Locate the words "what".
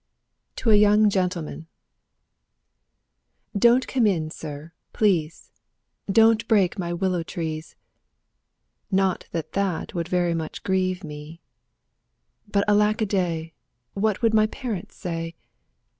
13.93-14.23